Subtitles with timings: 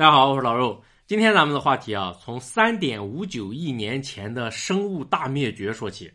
[0.00, 0.80] 大家好，我是老肉。
[1.06, 6.10] 今天咱们的话题啊，从三点五九亿年前的生物大灭绝说起。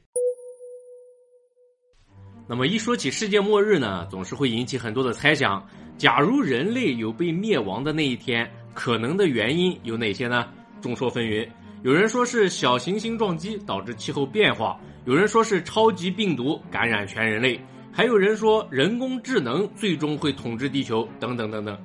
[2.48, 5.63] 那么一说起世界末日呢，总是会引起很多的猜想。
[6.00, 10.48] 假如人类有被灭亡的那一天，可能的原因有哪些呢？
[10.82, 11.48] 众说纷纭。
[11.84, 17.64] 有人说是小行星撞击导致气候变化，有人说是超级病毒感染全人类，
[17.94, 21.78] 还有人说人工智能最终会统治地球，等等等等。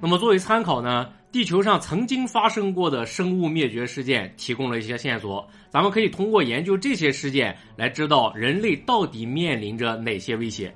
[0.00, 1.06] 那么作为参考呢？
[1.34, 10.72] 地球上曾经发生过的生物灭绝事件提供了一些线索，咱们可以通过研究这些事件来知道人类到底面临着哪些威胁。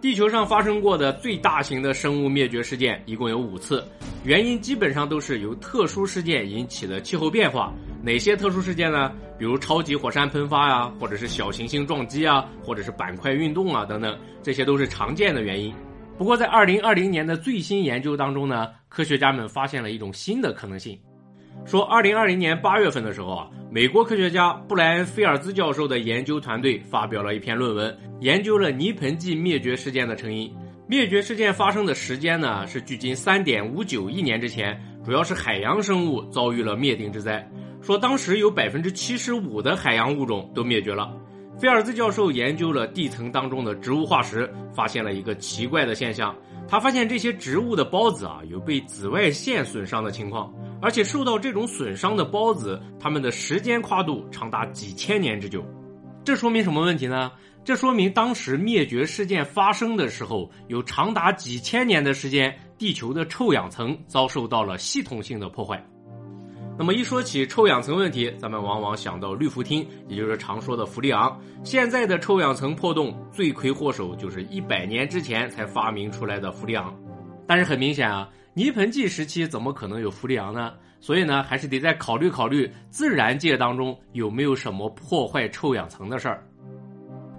[0.00, 3.86] 地球上发生过的最大型的生物灭绝事件一共有五次，
[4.24, 7.74] 原因基本上都是由特殊事件引起的气候变化。
[8.02, 9.12] 哪些特殊事件呢？
[9.38, 15.74] 比如超级火山喷发呀，或者是小行星撞击啊，或者是板块运动啊等等，这些都是常见的原因。
[16.18, 20.96] 不过，在二零二零年的最新研究当中呢，科学家们发现了一种新的可能性。
[21.64, 30.52] 说，二零二零年八月份的时候啊，美国科学家布莱恩·菲尔兹教授的研究团队发表了一篇论文，研究了泥盆纪灭绝事件的成因。
[30.86, 37.48] 灭绝事件发生的时间呢，是距今三点五九亿年之前，主要是海洋生物遭遇了灭顶之灾。
[37.80, 41.12] 说当时有百分之七十五的海洋物种都灭绝了。
[41.58, 46.34] 菲尔兹教授研究了地层当中的植物化石，发现了一个奇怪的现象。
[46.66, 55.64] 他发现这些植物的孢子啊，有被紫外线损伤的情况，而且受到这种损伤的孢子，它们的时间跨度长达几千年之久。
[56.24, 57.30] 这说明什么问题呢？
[57.64, 65.84] 这说明当时灭绝事件发生的时候，有长达几千年的时间，地球的臭氧层遭受到了系统性的破坏。
[66.78, 71.38] 那么一说起臭氧层问题，咱们往往想到氯氟烃，也就是常说的氟利昂。
[71.62, 76.92] 现在的臭氧层破洞，罪魁祸首就是一百年之前才发明出来的氟利昂。
[77.46, 80.72] 但是很明显啊，泥盆纪时期怎么可能有氟利昂呢？
[80.98, 86.46] 所以呢，还是得再考虑考虑自然界当中有没有什么破坏臭氧层的事儿。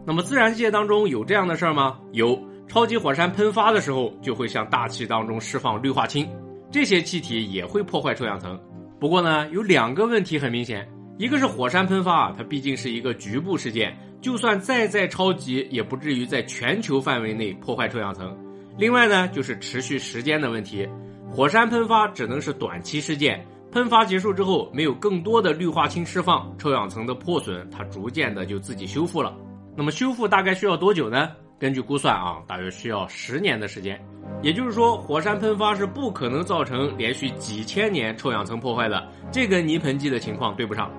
[0.05, 1.97] 那么自然界当中有这样的事儿吗？
[2.11, 6.29] 有，超级火山喷发的时候就会向大气当中释放氯化氢，
[6.69, 8.59] 这些气体也会破坏臭氧层。
[9.03, 10.87] 不过呢，有两个问题很明显，
[11.17, 18.33] 一个是火山喷发啊，它毕竟是一个局部事件，就算再再超级，也不至于在全球范围内破坏臭氧层。
[18.77, 20.87] 另外呢，就是持续时间的问题，
[21.29, 29.35] 火山喷发只能是短期事件，喷发结束之后，没有更多的氯化氢释放，臭氧层的破损，它逐渐的就自己修复了。
[29.75, 31.31] 那么修复大概需要多久呢？
[31.63, 33.97] 根据估算啊，大约需要十年的时间。
[34.41, 40.91] 也就是说，火山喷发是不可能造成连续几千年臭氧层破坏的，这跟泥盆纪的情况对不上。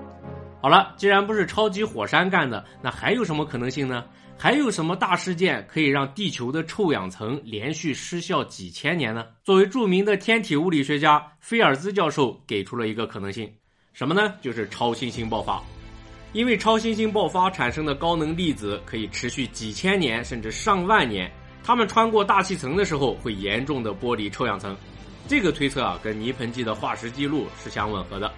[0.62, 4.06] 好了，既然不是超级火山干的，那还有什么可能性呢？
[4.38, 9.26] 还有什么大事件可以让地球的臭氧层连续失效几千年呢？
[9.42, 13.52] 作为著名的天体物理学家，菲尔兹教授给出了一个可能性，
[13.92, 14.32] 什么呢？
[14.41, 15.62] 就是超新星爆发。
[16.34, 21.32] 因为超新星爆发产生的高能粒子可以持续几千年甚至上万年。
[21.62, 24.76] 它们穿过大气层的时候，会严重的剥离臭氧层，
[25.26, 28.30] 这个推测啊，跟泥盆纪的化石记录是相吻合的。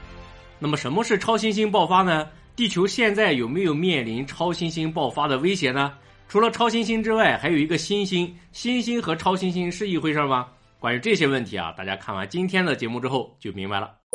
[0.58, 2.28] 那么，什么是超新星爆发呢？
[2.54, 5.94] 地球现在有没有面临超新星爆发的威胁呢？
[6.28, 10.46] 除了超新星之外，还有一个新星，新星和超新星是一回事吗？
[10.78, 14.05] 关于这些问题啊，大家看完今天的节目之后就明白了。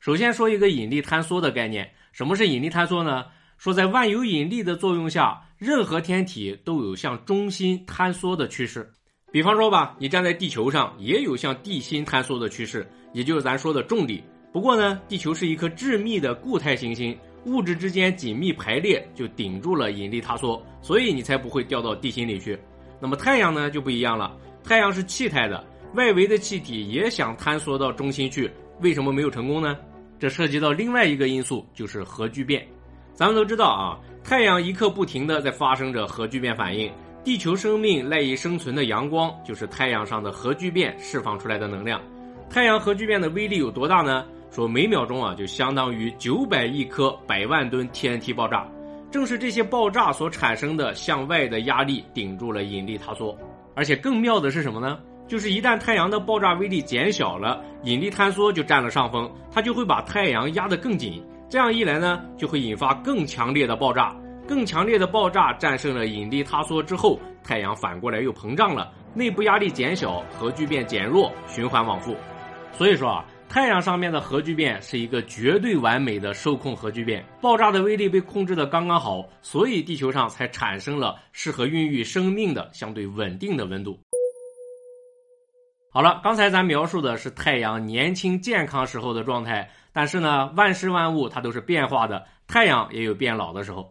[0.00, 3.24] 首先说一个引力坍缩的概念，什么是引力坍缩呢？
[3.58, 5.42] 说在万有引力的作用下。
[5.58, 8.86] 任何天体都有向中心坍缩的趋势，
[9.32, 14.22] 比方说吧，你站在地球上也有向地心坍缩的趋势，也就是咱说的重力。
[14.52, 22.58] 不过呢，地球是一颗致密的固态行星，物质之间紧密排列就顶住了引力塌缩，所以你才不会掉到地心里去。
[23.00, 28.50] 那么太阳呢就不一样了，太阳是气态的，外围的气体也想坍缩到中心去，
[28.80, 29.76] 为什么没有成功呢？
[30.18, 32.66] 这涉及到另外一个因素，就是核聚变。
[33.12, 33.98] 咱们都知道啊。
[34.24, 36.90] 太阳一刻不停的在发生着核聚变反应，
[37.22, 42.00] 地球生命赖以生存的阳光就是太阳上的核聚变释放出来的能量。
[42.50, 44.24] 太阳核聚变的威力有多大呢？
[44.50, 48.66] 说每秒钟啊就相当于九百亿颗百万吨 TNT 爆炸。
[49.10, 53.36] 正是这些爆炸所产生的向外的压力顶住了引力塌缩。
[53.74, 54.98] 而且更妙的是什么呢？
[55.26, 61.22] 就是一旦太阳的爆炸威力减小了，引力坍缩就占了上风，它就会把太阳压得更紧。
[61.48, 72.16] 这样一来呢，就会引发更强烈的爆炸，更强烈的爆炸战胜了引力塌缩之后，太阳反过来又膨胀了，内部压力减小，核聚变减弱，循环往复。
[72.72, 83.98] 所以说啊，太阳上面的核聚变是一个绝对完美的受控核聚变，爆炸的威力被控制的刚刚好，所以地球上才产生了适合孕育生命的相对稳定的温度。
[85.96, 93.90] 好了，刚才咱描述的是太阳年轻健康时候的状态，但是呢，万事万物它都是变化的，太阳也有变老的时候。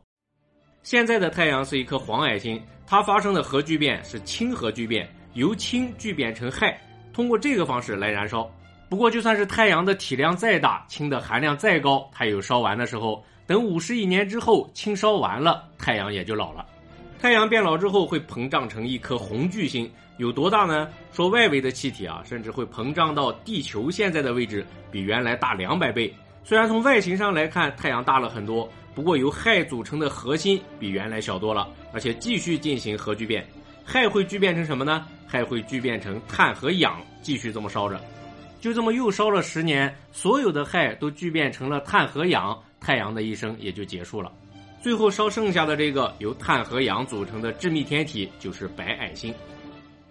[0.84, 6.72] 现在的太阳是一颗黄矮星，它发生的核聚变是氢核聚变，由氢聚变成氦，
[7.12, 8.48] 通过这个方式来燃烧。
[8.88, 13.26] 不过，就算是太阳的体量再大，氢的含量再高，它也有烧完的时候。
[13.48, 16.68] 等五十亿年之后，氢烧完了，太阳也就老了。
[17.22, 20.88] 太阳变老之后会膨胀成一颗红巨星，有多大呢？
[21.12, 26.14] 说外围的气体啊，甚至会膨胀到地球现在的位置，比原来大两百倍。
[26.44, 33.44] 虽然从外形上来看，太阳大了很多，不过由氦组成的核心比原来小多了，而且继续进行核聚变。
[33.86, 35.08] 氦会聚变成什么呢？
[35.28, 38.00] 氦会聚变成碳和氧，继续这么烧着。
[38.62, 44.32] 就这么又烧了十年，所有的氦都聚变成了碳和氧，太阳的一生也就结束了。
[44.86, 49.34] 最后烧剩下的这个由碳和氧组成的致密天体就是白矮星。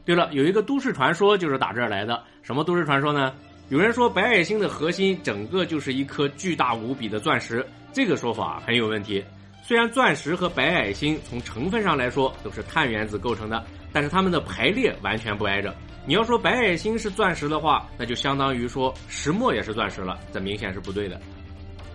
[0.05, 2.21] 对了，有一个都市传说就是打这儿来的。
[2.43, 3.33] 什么都市传说呢？
[3.69, 9.25] 有人说白矮星的核心整个就是一颗巨大无比的钻石，这个说法很有问题。
[9.63, 15.73] 虽然钻石和白矮星从成分上来说都是碳原子构成的，但是它们的排列完全不挨着。
[16.05, 21.21] 你要说白矮星是钻石的话，那就相当于说石墨也是钻石了，这明显是不对的。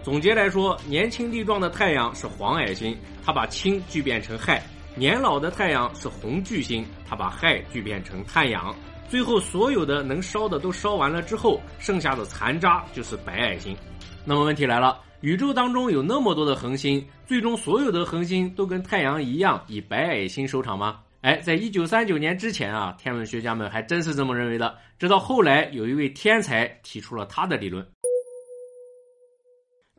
[0.01, 4.60] 总结来说，年轻力壮的太阳是黄矮星，它把氢聚变成氦；
[4.96, 8.74] 年老的太阳是红巨星，它把氦聚变成碳氧。
[9.10, 13.75] 最后，所有的能烧的都烧完了之后，剩下的残渣就是白矮星。
[14.24, 21.02] 那么问题来了，宇宙当中有那么多的恒星，最终所有的恒星都跟太阳一样以白矮星收场吗？
[21.22, 24.78] 哎，在一九三九年之前啊，天文学家们还真是这么认为的。
[24.98, 27.86] 直到后来，有一位天才提出了他的理论。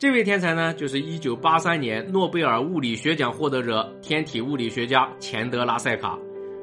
[0.01, 6.19] 这位天才呢，就是一九八三年诺贝尔物理学奖获得者、天体物理学家钱德拉塞卡。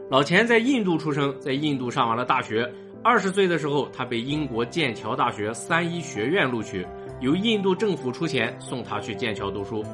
[0.09, 2.67] 老钱在印度出生，在印度上完了大学。
[3.03, 6.83] 二十岁的时候，他被英国剑桥大学三一学院录取，
[7.21, 9.85] 由印度政府出钱送他去剑桥读书。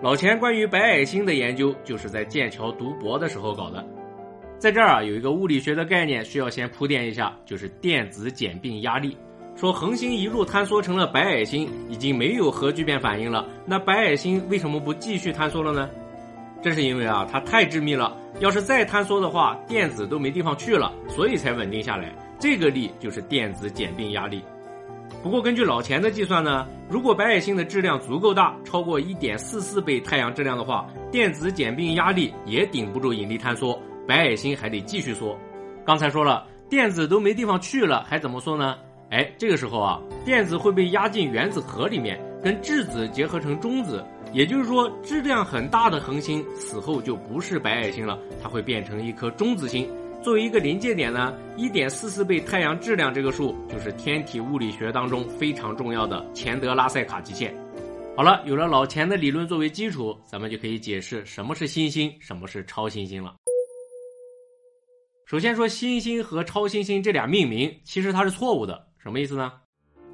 [0.00, 3.84] 老钱关于白矮星的研究，就是在剑桥读博的时候搞的。
[4.58, 9.16] 在这儿啊，有一个物理学的概念需要先铺垫一下，就是电子简并压力。
[9.54, 13.46] 说恒星一路坍缩成了白矮星，已经没有核聚变反应了。
[13.64, 15.88] 那白矮星为什么不继续坍缩了呢？
[16.62, 18.16] 这是因为啊，它太致密了。
[18.40, 22.12] 要是再坍缩的话，电子都没地方去了，所以才稳定下来。
[22.40, 24.42] 这个力就是电子简并压力。
[25.22, 33.78] 不过根据老钱的计算呢，如果白矮星的质量足够大，超过一点四四倍太阳质量的话，电子简并压力也顶不住引力坍缩，
[34.08, 35.38] 白矮星还得继续缩。
[35.84, 38.76] 刚才说了，电子都没地方去了，还怎么缩呢？
[39.12, 44.02] 哎，这个时候啊，电子会被压进原子核里面，跟质子结合成中子。
[44.32, 49.86] 也就是说，质量很大的恒星死后就不是白矮星了，它会变成一颗中子星。
[50.22, 57.54] 作为一个临界点呢，一点四四倍太阳质量这个数，就是天体物理学当中非常重要的钱德拉塞卡极限。
[58.16, 63.34] 好了，有了老钱的理论作为基础，咱们就可以解释什么是新星，什么是超新星了。
[65.26, 68.88] 首先说新星和超新星这俩命名，其实它是错误的。
[69.02, 69.50] 什么意思呢？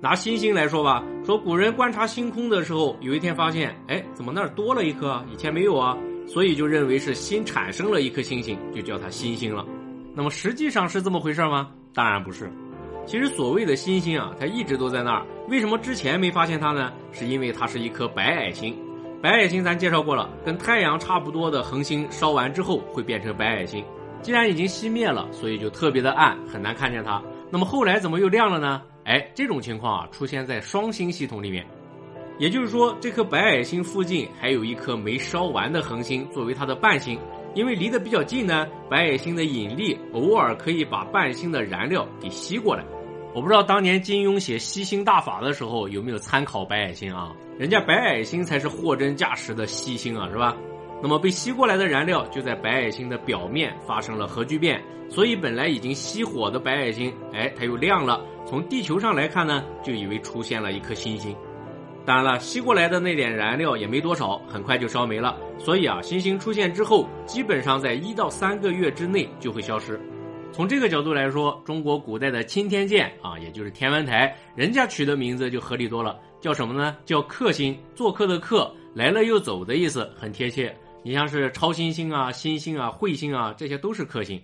[0.00, 5.22] 拿星星来说吧，说古人观察星空的时候，有一天发现，哎，怎么那儿多了一颗？
[5.30, 5.94] 以前没有啊，
[6.26, 9.62] 所以就认为是新产生了一颗星星，就叫它新星了。
[10.14, 11.70] 那么实际上是这么回事吗？
[11.92, 12.50] 当然不是。
[13.04, 15.26] 其实所谓的新星啊，它一直都在那儿。
[15.48, 16.90] 为什么之前没发现它呢？
[17.12, 18.74] 是因为它是一颗白矮星。
[19.20, 23.84] 白矮星咱介绍过了，跟太阳差不多的恒星烧完之后会变成白矮星。
[24.22, 27.22] 既然已经熄灭了，所以就特别的暗，很难看见它。
[27.50, 28.82] 那么后来怎么又亮了呢？
[29.04, 31.66] 哎，这种情况啊出现在双星系统里面，
[32.38, 37.18] 也就是说这颗白矮星附近还有一颗没烧完的恒星作为它的伴星，
[37.54, 42.84] 因为离得比较近呢，白矮星的引力偶尔可以把伴星的燃料给吸过来。
[43.34, 47.32] 我不知道当年金庸写《吸星大法》的时候有没有参考白矮星啊？
[47.58, 50.56] 人家白矮星才是货真价实的吸星啊，是吧？
[51.00, 58.20] 那么被吸过来的燃料就在白矮星的表面发生了核聚变，所以本来已经熄火的白矮星，哎，它又亮了。
[58.44, 61.36] 从地球上来看呢，就以为出现了一颗新星。
[62.04, 65.36] 当然了，吸过来的那点燃料也没多少，很快就烧没了。
[65.58, 70.00] 所以啊，新星出现之后，基本上在一到三个月之内就会消失。
[70.50, 76.96] 从这个角度来说，中国古代的钦天监啊，也就是天文台，人家取的名字就合理多了，叫什么呢？
[77.04, 80.74] 叫客星，做客的客，来了又走的意思，很贴切。
[81.04, 84.42] 你像是超新星啊、新星啊、彗星啊，这些都是克星。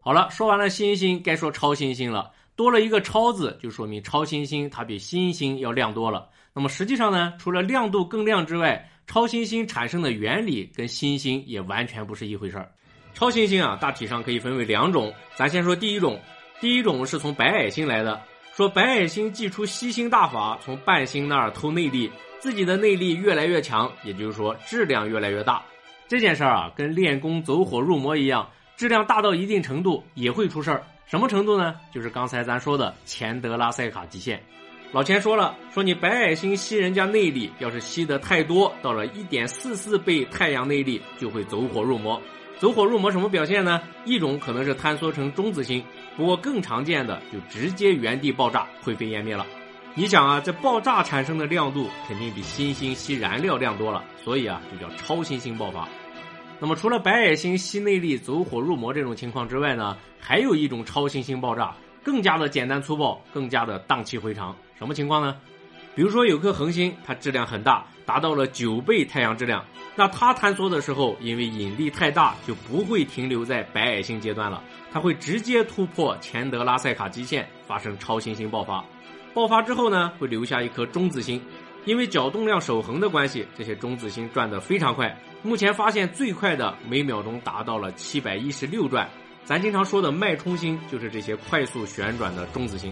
[0.00, 2.32] 好了，说完了新星，该说超新星了。
[2.56, 6.30] 多了一个“超”字，就说明超新星它比新星要亮多了。
[6.54, 12.72] 那么实际上呢，除了亮度更亮之外，超新星产生的原理跟新星也完全不是一回事儿。
[13.12, 15.12] 超新星啊，大体上可以分为两种。
[15.36, 16.18] 咱先说第一种，
[16.58, 18.22] 第一种是从白矮星来的，
[18.56, 25.62] 说白矮星祭出吸星大法，从半星那儿偷内力，自己的内力越来越强，也就是说质量越来越大。
[26.08, 30.82] 这件事儿啊，跟练功走火入魔一样，质量大到一定程度也会出事儿。
[31.04, 31.74] 什么程度呢？
[31.92, 34.42] 就是刚才咱说的钱德拉塞卡极限。
[34.90, 42.18] 老钱说了，说你白矮星吸人家内力，要是吸得太多，到了一点四四倍太阳内力，就会走火入魔。
[42.58, 43.82] 走火入魔什么表现呢？
[44.06, 45.84] 一种可能是坍缩成中子星，
[46.16, 49.46] 不过更常见的就直接原地爆炸，灰飞烟灭了。
[49.94, 55.88] 你想啊，这爆炸产生的亮度肯定比新星吸燃料亮多了，所以啊，就叫超新星爆发。
[56.58, 64.56] 那么除了白矮星吸内力走火入魔这种情况之外呢，还有一种超新星爆炸，更加的简单粗暴，更加的荡气回肠。
[64.78, 65.36] 什么情况呢？
[65.94, 69.64] 比如说有颗恒星，它质量很大，达到了九倍太阳质量。
[69.94, 74.62] 那它坍缩的时候，因为引力太大，就不会停留在白矮星阶段了，
[74.96, 78.82] 它会直接突破钱德拉塞卡基线，发生超新星爆发。
[79.34, 81.38] 爆发之后呢，会留下一颗中子星，
[81.84, 85.14] 因为角动量守恒的关系，这些中子星转得非常快。
[85.42, 89.06] 目前发现最快的每秒钟达到了七百一十六转。
[89.44, 92.90] 咱经常说的脉冲星，就是这些快速旋转的中子星。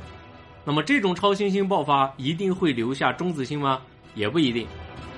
[0.63, 3.81] 那么这种超新星爆发一定会留下中子星吗？
[4.15, 4.67] 也不一定。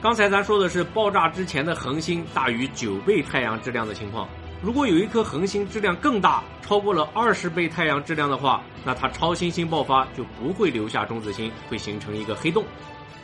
[0.00, 4.28] 刚才咱说的是爆炸之前的恒星大于九倍太阳质量的情况。
[4.62, 12.64] 如果有一颗恒星质量更大，超过了二十倍太阳质量的话，那它超新星爆发就不会留下中子星，会形成一个黑洞。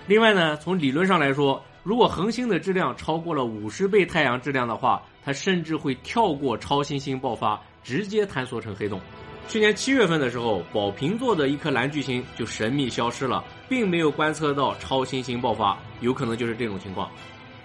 [0.07, 9.01] 另外呢，从理论上来说，如果恒星的质量超过了五十倍太阳质量的话，它甚至会跳过超新星爆发，直接坍缩成黑洞。
[9.49, 17.11] 去年七月份的时候，宝瓶座的一颗蓝巨星就神秘消失了，并没有观测到超新星爆发，有可能就是这种情况。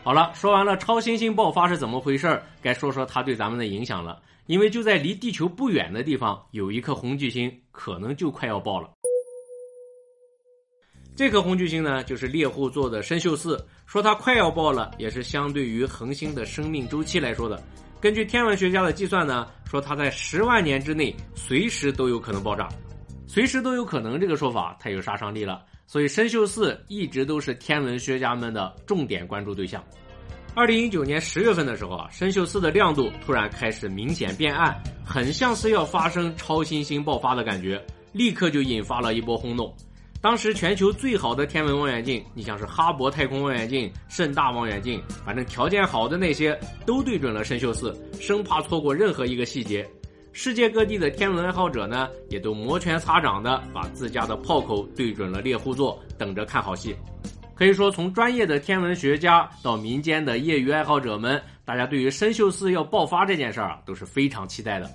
[0.08, 4.22] 好了，说完了超新星爆发是怎么回事，该说说它对咱们的影响了。
[4.46, 8.90] 因为就在离地球不远的地方，有一颗红巨星，可能就快要爆了。
[11.14, 13.62] 这颗红巨星呢，就是猎户座的参宿四。
[13.86, 17.62] 说它快要爆了，也是相对于恒星的生命周期来说的。
[18.00, 22.70] 根据天文学家的计算呢，说它在十万年之内随时都有可能爆炸，
[23.28, 29.84] 随时都有可能这个说法太有杀伤力了，所以参宿四一直都是天文学家们的重点关注对象。
[30.54, 34.76] 二零一九年十月份的时候啊，参宿四的亮度突然开始明显变暗，
[35.06, 39.74] 很像是要发生超新星爆发的感觉，立刻就引发了一波轰动。
[40.20, 49.88] 当时全球最好的天文望远镜，你像是哈勃太空望远镜、盛大望远镜，反正条件好的那些都对准了参宿四，生怕错过任何一个细节。
[50.40, 56.96] 世界各地的天文爱好者呢，也都摩拳擦掌的把自家的炮口对准了猎户座，等着看好戏。
[57.56, 64.88] 可以说，从专业的天文学家到民间的业余爱好者们，大家对于参宿四要爆发这件事儿啊，都是非常期待的。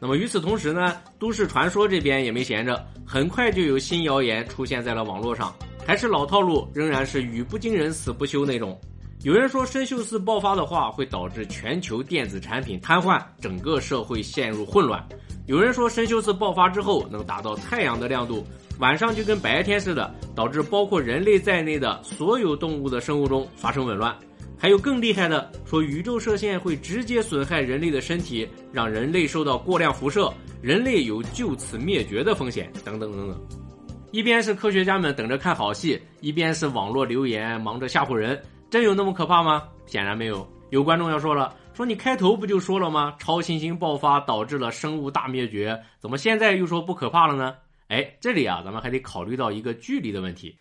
[0.00, 5.54] 那么与此同时呢，都市传说这边也没闲着，很快就有新谣言出现在了网络上，
[5.86, 8.80] 还是老套路，仍然是语不惊人死不休那种。
[9.24, 15.04] 有人说参宿四爆发的话会导致全球电子产品瘫痪，整个社会陷入混乱。
[15.46, 18.46] 有人说参宿四爆发之后能达到太阳的亮度，
[18.78, 24.16] 晚上就跟白天似的，导致包括人类在内的所有动物的生物钟发生紊乱。
[24.56, 30.32] 还有更厉害的，说宇宙射线会直接损害人类的身体，让人类受到过量辐射，
[30.62, 33.36] 人类有就此灭绝的风险，等等等等。
[34.12, 39.68] 一边是科学家们等着看好戏，一边是网络留言忙着吓唬人，真有那么可怕吗？
[39.86, 40.46] 显然没有。
[40.70, 43.14] 有观众要说了，说你开头不就说了吗？
[43.18, 47.54] 超新星爆发导致了生物大灭绝，怎么现在又说不可怕了呢？
[47.88, 50.54] 哎，这里啊，咱们还得考虑到一个距离的问题。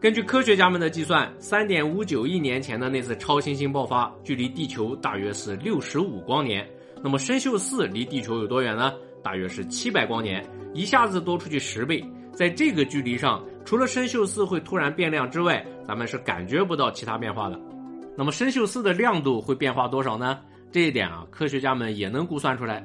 [0.00, 6.66] 根据科学家们的计算，三点五九亿年前的那次超新星爆发，距离地球大约是六十五光年。
[7.02, 8.94] 那么参宿四离地球有多远呢？
[9.22, 12.02] 大约是七百光年，一下子多出去十倍。
[12.32, 17.60] 在这个距离上，除了参宿四会突然变亮之外，咱们是感觉不到其他变化的。
[18.16, 20.38] 那么参宿四的亮度会变化多少呢？
[20.70, 22.84] 这一点啊，科学家们也能估算出来。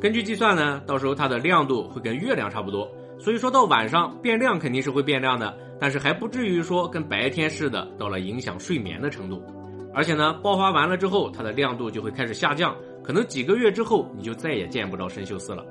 [0.00, 2.90] 根据计算呢，到时候它的亮度会跟月亮差不多。
[3.18, 5.56] 所以说到晚上变亮肯定是会变亮的。
[5.78, 9.44] 但是还不至于说跟白天似的，到了影响睡眠的程度。
[9.92, 15.62] 而且呢，爆发完了之后，它的亮度就会开始下降，可能几个月之后你就再也见不着参宿四了。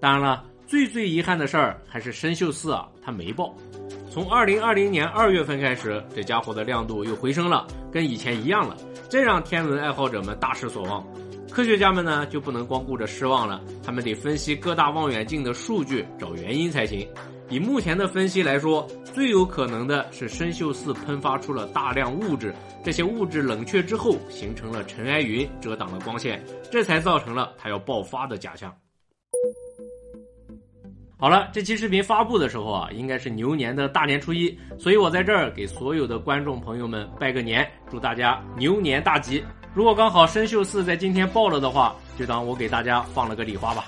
[0.00, 3.54] 当然了，最最遗憾的事儿还是参宿四啊，它没爆。
[4.14, 8.76] 从二零二零年二月份开始，这家伙的亮度又回升了，跟以前一样了，
[9.10, 11.04] 这让天文爱好者们大失所望。
[11.50, 17.04] 科学家们呢就不能光顾着失望了，他们得分析各大望远镜的数据，找原因才行。
[17.48, 22.54] 以目前的分析来说，最有可能的是参宿四喷发出了大量物质，
[22.84, 26.40] 这些物质冷却之后形成了尘埃云，遮挡了光线，
[26.70, 28.72] 这才造成了它要爆发的假象。
[31.24, 39.42] 好了，这期视频发布的时候啊，应该是牛年的大年初一，所以我在这儿给所有的观众朋友们拜个年，祝大家牛年大吉。
[39.72, 43.86] 如果刚好生锈四在今天爆了的话，就当我给大家放了个礼花吧。